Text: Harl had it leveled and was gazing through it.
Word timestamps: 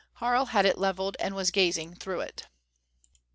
Harl 0.13 0.45
had 0.45 0.65
it 0.65 0.79
leveled 0.79 1.15
and 1.19 1.35
was 1.35 1.51
gazing 1.51 1.93
through 1.93 2.21
it. 2.21 2.47